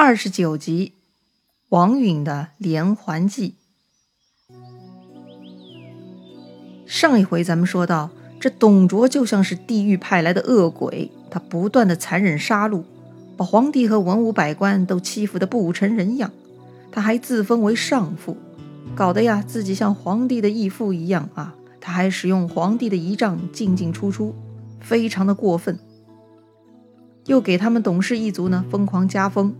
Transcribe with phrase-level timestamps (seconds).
[0.00, 0.92] 二十九集，
[1.70, 3.56] 王允的连环计。
[6.86, 12.84] 上一回咱们说到，这董卓就像是地狱派来的恶鬼，他不断的残忍杀戮，
[13.36, 16.30] 把皇帝和文武百官都欺负的不成人样。
[16.92, 18.36] 他还自封为上父，
[18.94, 21.56] 搞得呀自己像皇帝的义父一样啊。
[21.80, 24.32] 他还使用皇帝的仪仗进进出出，
[24.78, 25.76] 非常的过分。
[27.26, 29.52] 又给他们董氏一族呢疯狂加封。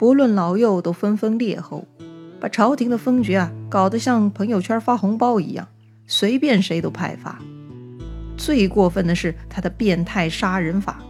[0.00, 1.84] 不论老幼，都纷纷列侯，
[2.40, 5.68] 把朝廷的封爵啊搞得像朋友圈发红包一样，
[6.06, 7.38] 随便谁都派发。
[8.34, 11.02] 最过分的是他的变态杀人法，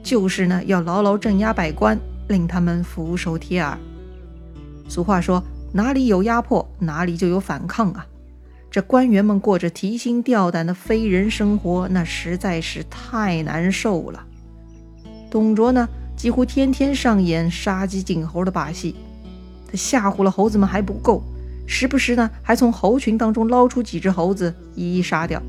[0.00, 3.76] 就是呢要牢牢镇压百官，令他们俯首帖耳。
[4.88, 5.42] 俗话说，
[5.72, 8.06] 哪里有压迫，哪里就有反抗啊！
[8.70, 14.24] 这官员们过着提心吊胆的非人生活，那实在是太难受了。
[15.28, 15.88] 董卓呢？
[16.16, 18.96] 几乎天天上演杀鸡儆猴的把戏，
[19.70, 21.22] 他吓唬了猴子们还不够，
[21.66, 25.42] 时不时呢还从猴群当中捞出几只猴子一一杀掉。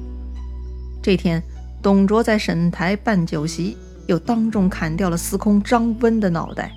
[1.02, 1.42] 这天，
[1.82, 6.72] 董卓在沈台办酒席，又当众砍掉了司空张温的脑袋。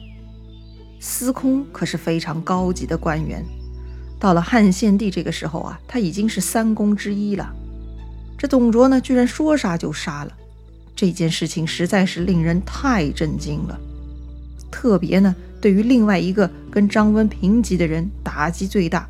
[1.00, 3.44] 司空可是非常高级的官员，
[4.20, 7.52] 到了汉献帝这个时候啊，他已经是三公之一了。
[8.38, 10.32] 这董卓呢，居然说杀就杀了。
[10.94, 13.80] 这件事情实在是令人太震惊了，
[14.70, 19.08] 特别呢，对于另外一个跟张温平级的人打击最大。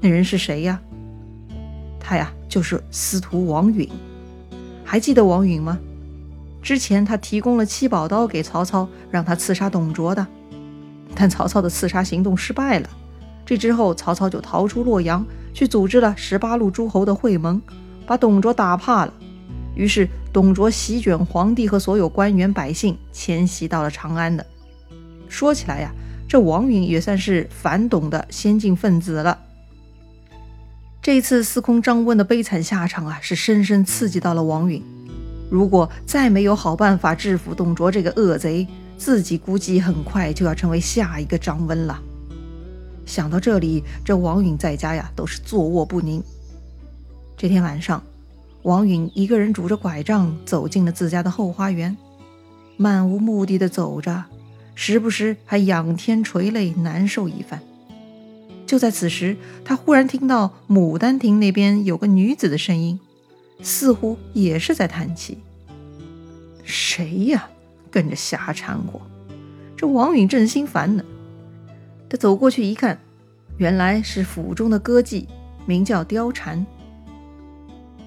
[0.00, 0.80] 那人是谁呀？
[1.98, 3.88] 他呀，就是司徒王允。
[4.84, 5.78] 还记得王允吗？
[6.62, 10.26] 之前他提供了七宝刀给曹操，让他刺杀董卓的。
[11.14, 12.88] 但曹操的刺杀行动失败了。
[13.46, 17.60] 这之后，曹操就逃出洛阳，去组织了十八路诸侯的会盟，
[18.06, 19.14] 把董卓打怕了。
[19.74, 24.46] 于是，董卓席卷皇帝和所有官员百姓，迁徙到了长安的。
[25.28, 25.92] 说起来呀，
[26.28, 29.38] 这王允也算是反董的先进分子了。
[31.02, 34.82] 这次司空张温的悲惨下场啊，是深深刺激到了王允。
[35.50, 38.66] 如果再没有好办法制服董卓这个恶贼，
[38.96, 42.00] 自己估计很快就要成为下一个张温了。
[43.04, 46.22] 想到这里，这王允在家呀，都是坐卧不宁。
[47.36, 48.02] 这天晚上。
[48.64, 51.94] 王允一个人拄着拐杖走进了自家的后花园，
[52.78, 54.24] 漫无目的的走着，
[54.74, 57.60] 时不时还仰天垂泪，难受一番。
[58.66, 59.36] 就在此时，
[59.66, 62.98] 他忽然听到牡丹亭那边有个女子的声音，
[63.60, 65.36] 似乎也是在叹气。
[66.64, 67.46] 谁呀？
[67.90, 68.98] 跟着瞎掺和！
[69.76, 71.04] 这王允正心烦呢，
[72.08, 72.98] 他走过去一看，
[73.58, 75.26] 原来是府中的歌妓，
[75.66, 76.64] 名叫貂蝉。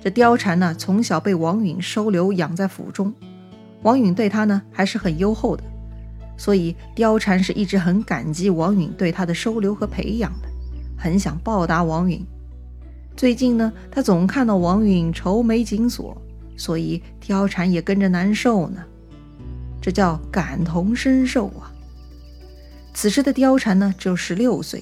[0.09, 3.13] 这貂蝉呢，从小被王允收留养在府中，
[3.81, 5.63] 王允对她呢还是很优厚的，
[6.37, 10.47] 所以貂蝉是一直很感激王允对她的收留和培养的，
[10.97, 12.25] 很想报答王允。
[13.17, 16.15] 最近呢，她总看到王允愁眉紧锁，
[16.55, 18.81] 所以貂蝉也跟着难受呢。
[19.81, 21.69] 这叫感同身受啊。
[22.93, 24.81] 此时的貂蝉呢，只有十六岁，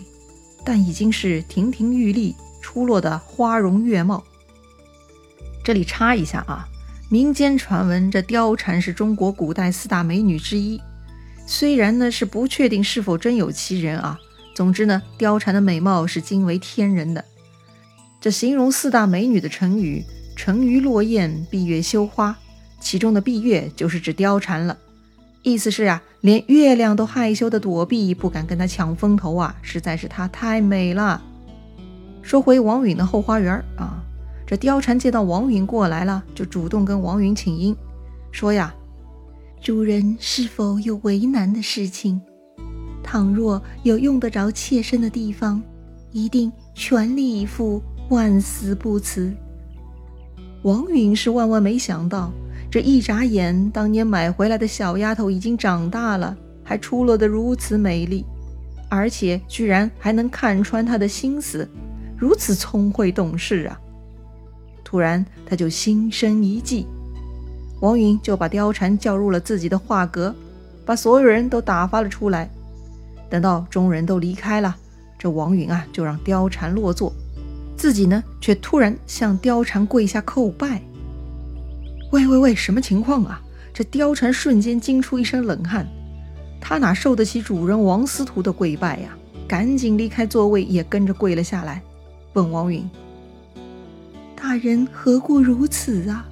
[0.63, 4.23] 但已经是亭亭玉立、出落的花容月貌。
[5.65, 6.69] 这里插一下啊，
[7.09, 10.79] 民间传闻这貂蝉是中国古代四大美女之一，
[11.47, 14.19] 虽然呢是不确定是否真有其人啊，
[14.53, 17.25] 总之呢，貂蝉的美貌是惊为天人的。
[18.21, 20.05] 这形容四大美女的成语
[20.37, 22.37] “沉鱼落雁，闭月羞花”，
[22.79, 24.77] 其中的闭月就是指貂蝉了，
[25.41, 31.19] 意思是啊，连月亮都害羞的躲避，不敢跟她抢风头啊，实在是她太美了。
[32.21, 34.04] 说回王允的后花园啊。
[34.45, 37.75] 这貂蝉见到王允过来了，就主动跟王允请缨，
[38.31, 38.73] 说呀
[39.59, 42.21] ：“主人是否有为难的事情？
[43.03, 45.61] 倘若有用得着妾身的地方，
[46.11, 49.33] 一定全力以赴，万死不辞。”
[50.61, 52.31] 王允是万万没想到，
[52.69, 58.23] 这一眨眼，当年买回来的小丫头已经长大了，还出落得如此美丽，
[58.89, 61.67] 而且居然还能看穿他的心思，
[62.15, 63.79] 如此聪慧懂事啊！
[64.95, 66.87] 突然，他就心生一计，
[67.81, 70.33] 王允就把貂蝉叫入了自己的画阁，
[70.85, 72.49] 把所有人都打发了出来。
[73.29, 74.73] 等到众人都离开了，
[75.19, 77.11] 这王允啊就让貂蝉落座，
[77.75, 80.81] 自己呢却突然向貂蝉跪下叩拜。
[82.13, 83.41] 喂喂喂，什么情况啊？
[83.73, 85.85] 这貂蝉瞬间惊出一身冷汗，
[86.61, 89.09] 他哪受得起主人王司徒的跪拜呀？
[89.45, 91.81] 赶紧离开座位，也跟着跪了下来，
[92.31, 92.89] 问王允。
[94.47, 96.23] 大人何故如此啊？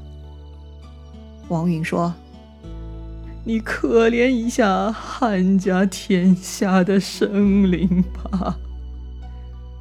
[1.48, 2.14] 王允说
[3.44, 8.56] ：“你可怜一下汉家天下的生灵吧。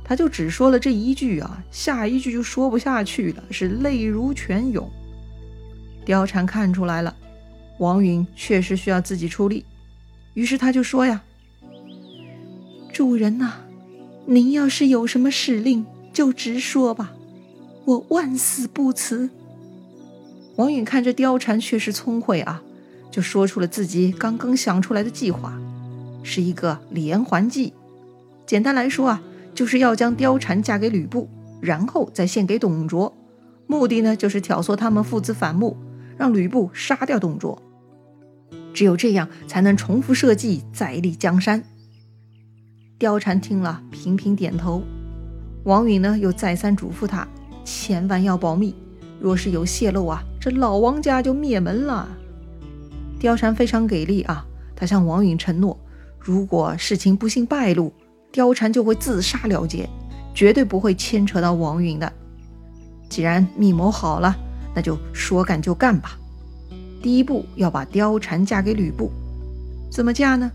[0.02, 4.90] 他就只说了这一句啊，下一句就说不下去了，是泪如泉涌。
[6.06, 7.14] 貂蝉看出来了，
[7.80, 9.66] 王允确实需要自己出力，
[10.32, 11.22] 于是他就说呀
[12.94, 13.56] ：“主人呐，
[14.24, 17.12] 您要是有什么使令，就直说吧，
[17.84, 19.30] 我万死不辞。”
[20.56, 22.62] 王允看着貂蝉确实聪慧啊，
[23.10, 25.58] 就说出了自己刚刚想出来的计划，
[26.22, 27.72] 是一个连环计。
[28.46, 29.22] 简单来说啊。
[29.54, 31.28] 就是要将貂蝉嫁给吕布，
[31.60, 33.14] 然后再献给董卓，
[33.66, 35.76] 目的呢就是挑唆他们父子反目，
[36.16, 37.60] 让吕布杀掉董卓。
[38.72, 41.62] 只有这样，才能重复设计，再立江山。
[42.98, 44.82] 貂蝉听了，频频点头。
[45.64, 47.28] 王允呢，又再三嘱咐他，
[47.64, 48.74] 千万要保密，
[49.20, 52.08] 若是有泄露啊，这老王家就灭门了。
[53.20, 54.44] 貂蝉非常给力啊，
[54.74, 55.78] 他向王允承诺，
[56.18, 57.92] 如果事情不幸败露。
[58.32, 59.86] 貂蝉就会自杀了结，
[60.34, 62.10] 绝对不会牵扯到王允的。
[63.10, 64.34] 既然密谋好了，
[64.74, 66.18] 那就说干就干吧。
[67.02, 69.10] 第一步要把貂蝉嫁给吕布，
[69.90, 70.50] 怎么嫁呢？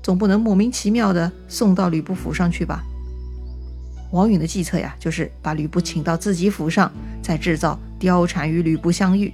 [0.00, 2.84] 总不能莫名其妙的送到吕布府上去吧？
[4.10, 6.90] 王允的计策呀，就是把吕布请到自己府上，
[7.22, 9.32] 再制造貂蝉与吕布相遇。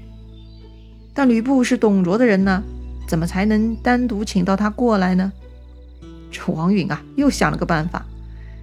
[1.12, 2.62] 但吕布是董卓的人呢，
[3.06, 5.32] 怎么才能单独请到他过来呢？
[6.30, 8.04] 这王允啊，又想了个办法。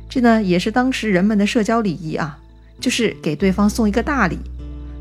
[0.10, 2.38] 这呢，也是当时人们的社交礼仪啊，
[2.82, 4.38] 就是给对方送一个大礼。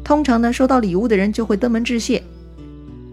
[0.05, 2.23] 通常呢，收到礼物的人就会登门致谢。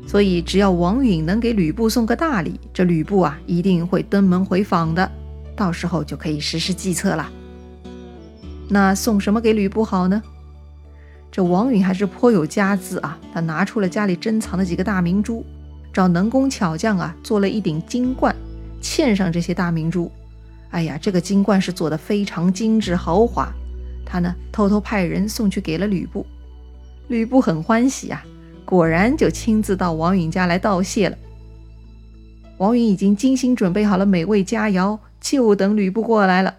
[0.08, 5.12] 所以，只要王允能给吕布送个大礼，这吕布啊，一定会登门回访的。
[5.56, 7.30] 到时候就可以实施计策了。
[8.70, 10.22] 那送什么给吕布好呢？
[11.32, 15.46] 这王允还是颇有家资啊，他拿出了家里珍藏的几个大明珠，
[15.94, 18.36] 找能工巧匠啊，做了一顶金冠。
[18.82, 20.12] 嵌上这些大明珠，
[20.70, 23.52] 哎呀，这个金冠是做的非常精致豪华。
[24.06, 26.26] 他呢，偷偷派人送去给了吕布。
[27.08, 28.24] 吕布很欢喜啊，
[28.66, 31.18] 果然就亲自到王允家来道谢了。
[32.58, 36.54] 王允已经精心准备好了美味佳肴，就等吕布过来了。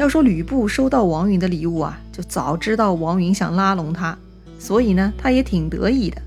[0.00, 4.16] 要说吕布收到王允的礼物啊，就早知道王允想拉拢他，
[4.58, 6.22] 所以呢，他也挺得意的。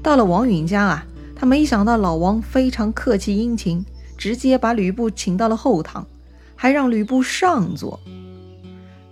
[0.00, 1.04] 到了王允家啊。
[1.34, 3.84] 他没想到老王非常客气殷勤，
[4.18, 6.06] 直接把吕布请到了后堂，
[6.54, 7.98] 还让吕布上座。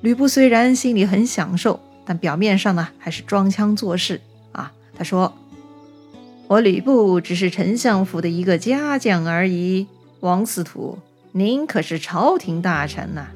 [0.03, 4.21] 吕布虽然心里很享受，但表面上呢还是装腔作势
[4.53, 4.71] 啊。
[4.97, 5.33] 他说
[6.47, 9.87] ：“我吕布只是丞相府的一个家将而已，
[10.21, 10.99] 王司徒，
[11.33, 13.29] 您可是朝廷大臣呐，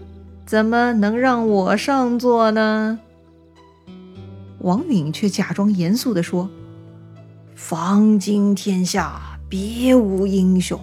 [0.53, 3.01] 怎么能让我上座呢？”
[4.61, 6.51] 王允却假装严肃地说。
[7.55, 10.79] 方今天下别无英雄，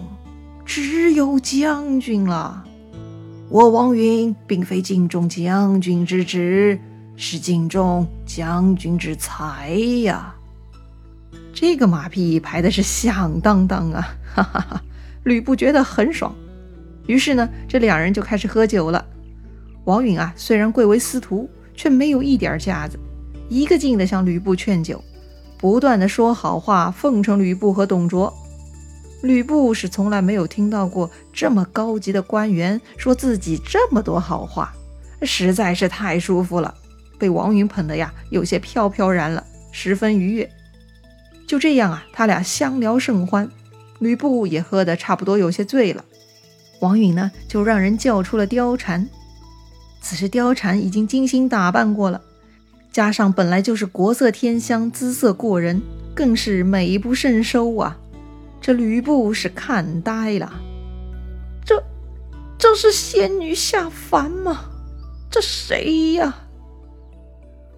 [0.64, 2.64] 只有将军了。
[3.48, 6.76] 我王允并非敬重将军之职，
[7.14, 9.70] 是敬重将军之才
[10.02, 10.34] 呀。
[11.54, 14.08] 这个马屁拍的是响当当啊！
[14.34, 14.82] 哈哈哈，
[15.22, 16.34] 吕布觉得很爽。
[17.06, 19.06] 于是呢，这两人就开始喝酒了。
[19.84, 22.98] 王允啊，虽然贵为司徒，却没有一点架子，
[23.48, 25.02] 一个劲的向吕布劝酒。
[25.58, 28.32] 不断的说好话，奉承吕布和董卓。
[29.22, 34.72] 吕布是从来没有听到过这么高级的官员说自己这么多好话，
[35.22, 36.74] 实在是太舒服了，
[37.18, 40.50] 被王允捧得呀，有些飘飘然了，十分愉悦。
[41.46, 43.50] 就这样啊，他俩相聊甚欢，
[43.98, 46.02] 吕布也喝得差不多有些醉了。
[46.80, 49.06] 王允呢，就让人叫出了貂蝉。
[50.00, 52.20] 此时貂蝉已经精心打扮过了。
[52.92, 55.80] 加上本来就是国色天香、姿色过人，
[56.14, 57.96] 更是美不胜收啊！
[58.60, 60.52] 这吕布是看呆了，
[61.64, 61.82] 这
[62.58, 64.64] 这是仙女下凡吗？
[65.30, 66.34] 这谁呀？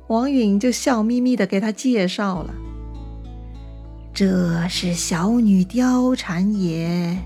[0.09, 2.55] 王允就笑眯眯的给他介绍了
[4.13, 7.19] ：“这是小女貂蝉也，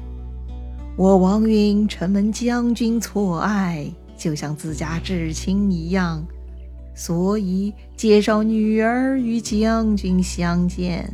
[0.97, 6.25] 我王允承蒙将军错爱，就像自家至亲一样。”
[6.99, 11.07] 所以介绍女儿与将军相见。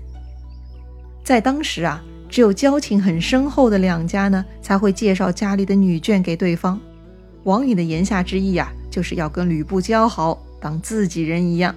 [1.25, 6.81] 在当时啊，只有交情很深厚的两家呢，才会介绍家里的女眷给对方。
[7.43, 11.75] 王允的言下之意啊，就是要跟吕布交好，当自己人一样。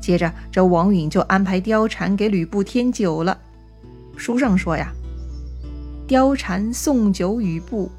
[0.00, 3.38] 接着，这王允就安排貂蝉给吕布添酒了。
[4.16, 4.90] 书上说呀，
[6.08, 7.90] 貂蝉送酒与布，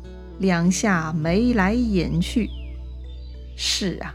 [0.44, 2.48] 两下眉来眼去。
[3.56, 4.14] 是啊。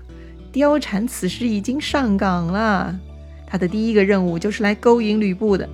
[0.52, 2.98] 貂蝉此时已经上岗了，
[3.46, 5.68] 他的第一个任务就是来勾引吕布的。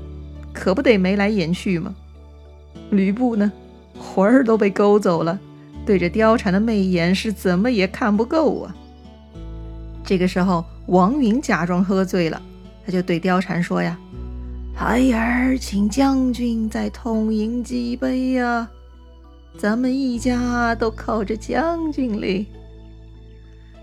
[0.52, 1.94] 可不得眉来眼去吗？
[2.90, 3.50] 吕布呢，
[3.99, 5.38] 魂儿都被勾走了，
[5.87, 8.75] 对着貂蝉的媚眼是怎么也看不够啊。
[10.04, 12.42] 这个时候，王允假装喝醉了，
[12.84, 13.96] 他就对貂蝉说呀
[14.75, 18.68] ：“孩儿请将军再痛饮几杯呀，
[19.56, 22.46] 咱们一家都靠着将军哩。”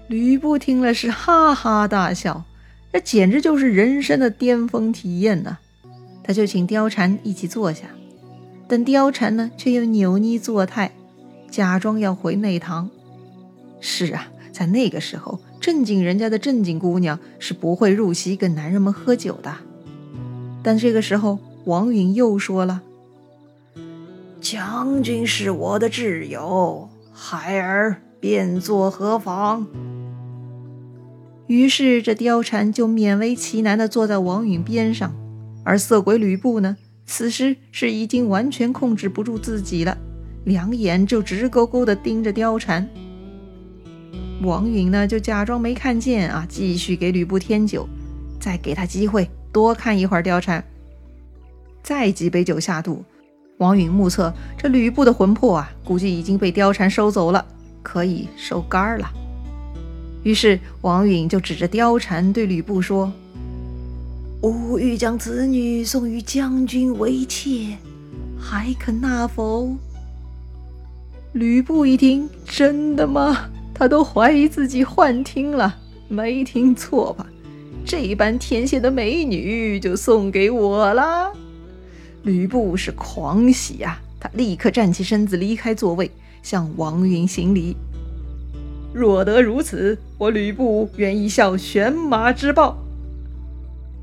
[0.07, 2.43] 吕布听了是哈哈大笑，
[2.91, 5.57] 这简直就是人生的巅峰体验呐！
[6.23, 7.87] 他就请貂蝉一起坐下，
[8.67, 10.91] 但貂蝉呢却又扭捏作态，
[11.49, 12.89] 假装要回内堂。
[13.79, 19.55] 是啊，在那个时候，正经人家的正经姑娘是不会入席跟男人们喝酒的。
[20.61, 22.81] 但这个时候，王允又说了
[24.41, 29.67] ：“将军是我的挚友，孩儿便作何妨？”
[31.45, 35.13] 于是，这貂蝉就勉为其难地坐在王允边上，
[35.63, 39.95] 而色鬼吕布呢，此时是已经完全控制不住自己了，
[40.45, 42.89] 两眼就直勾勾地盯着貂蝉。
[44.41, 47.87] 王允呢，就假装没看见啊，继续给吕布添酒，
[48.39, 50.63] 再给他机会多看一会儿貂蝉。
[51.83, 53.03] 再几杯酒下肚，
[53.61, 57.45] 王允目测这吕布的魂魄啊，估计已经被貂蝉收走了，
[57.83, 59.07] 可以收杆了。
[60.23, 63.13] 于是王允就指着貂蝉对吕布说
[64.41, 67.77] ：“吾欲将此女送与将军为妾，
[68.35, 69.69] 还肯纳否？”
[71.33, 73.45] 吕布一听，真的吗？
[73.75, 75.75] 他都怀疑自己幻听了，
[76.07, 77.27] 没听错吧？
[77.85, 81.31] 这般天仙的美女就送给我了。
[82.23, 86.11] 吕布是狂喜呀，他立刻站起身子，离开座位，
[86.43, 87.75] 向王允行礼。
[88.93, 92.77] 若得如此，我吕布愿意效犬马之报。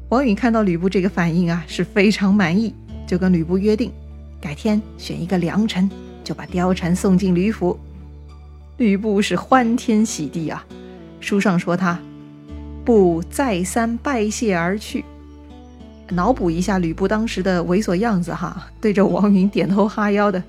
[0.08, 2.74] 王允看到吕布这个反应啊，是非常满意，
[3.06, 3.92] 就跟吕布约定，
[4.40, 5.88] 改天选一个良辰，
[6.24, 7.78] 就把貂蝉送进吕府。
[8.78, 10.64] 吕布是欢天喜地啊，
[11.20, 12.00] 书上说他
[12.84, 15.04] 不再三拜谢而去。
[16.10, 20.42] 脑补一下吕布当时的猥琐样子哈，对着王允点头哈腰的。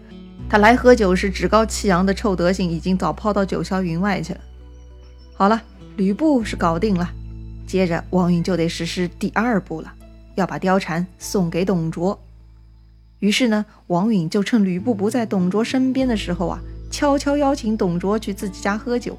[0.49, 4.39] 他来喝酒时趾高气扬的臭德行，已经早抛到九霄云外去了。
[5.35, 5.61] 好了，
[5.97, 7.09] 吕布是搞定了，
[7.67, 9.93] 接着王允就得实施第二步了，
[10.35, 12.19] 要把貂蝉送给董卓。
[13.19, 19.17] 于是呢，王允就趁吕布不在董卓身边的时候啊，悄悄邀请董卓去自己家喝酒。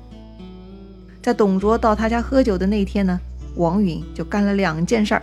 [1.22, 3.20] 在董卓到他家喝酒的那天呢，
[3.56, 5.22] 王允就干了两件事儿。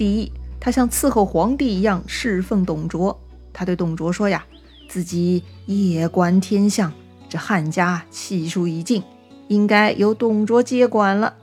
[0.00, 3.20] 第一，他像伺候皇帝一样侍奉董卓，
[3.52, 4.46] 他对董卓说呀。
[4.88, 6.90] 自己夜观天象，
[7.28, 9.02] 这汉家气数已尽，
[9.48, 11.34] 应该由董卓接管了。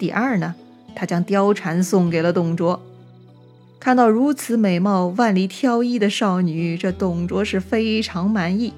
[0.00, 0.56] 第二呢，
[0.96, 2.82] 他将貂蝉送给了董卓。
[3.78, 8.74] 看到如此美貌、万里挑一的少女，这董卓是非常满意。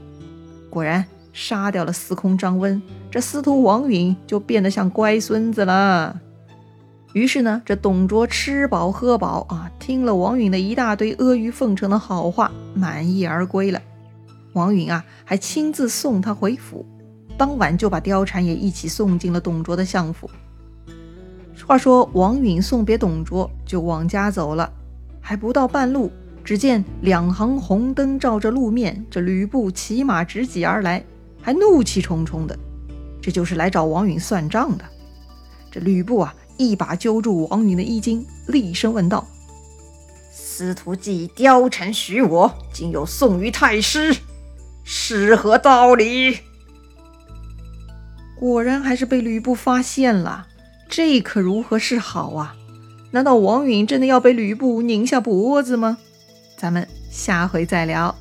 [0.68, 6.20] 果然，杀掉了司空张温，这司徒王允就变得像乖孙子了。
[7.12, 13.82] 于是呢，这董卓吃饱喝饱啊，听了王允的一大堆阿谀奉承的好话，满意而归了。
[14.52, 16.86] 王允啊，还亲自送他回府，
[17.36, 20.30] 当晚就把貂蝉也一起送进了董卓的相府。
[21.66, 24.72] 话说王允送别董卓，就往家走了，
[25.20, 26.12] 还不到半路，
[26.44, 31.04] 只见两行红灯照着路面，这吕布骑马直挤而来，
[31.42, 32.56] 还怒气冲冲的，
[33.20, 34.84] 这就是来找王允算账的。
[35.72, 36.32] 这吕布啊。
[36.60, 39.26] 一把揪住王允的衣襟，厉声问道
[40.30, 44.14] ：“司徒既貂蝉许我，今又送于太师，
[44.84, 46.40] 是何道理？”
[48.38, 50.48] 果然还是被吕布发现了，
[50.86, 52.54] 这可如何是好啊？
[53.12, 55.96] 难道王允真的要被吕布拧下脖子吗？
[56.58, 58.14] 咱们下回再聊。